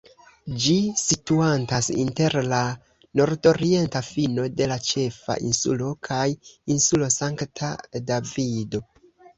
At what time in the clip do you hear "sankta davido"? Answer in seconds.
7.21-8.87